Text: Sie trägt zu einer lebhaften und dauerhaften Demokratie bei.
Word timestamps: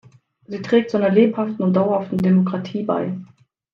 Sie 0.47 0.63
trägt 0.63 0.89
zu 0.89 0.97
einer 0.97 1.11
lebhaften 1.11 1.63
und 1.63 1.75
dauerhaften 1.75 2.17
Demokratie 2.17 2.81
bei. 2.81 3.15